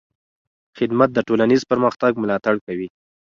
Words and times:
خدمت 0.77 1.09
د 1.13 1.17
ټولنیز 1.27 1.61
پرمختګ 1.71 2.11
ملاتړ 2.23 2.55
کوي. 2.65 2.87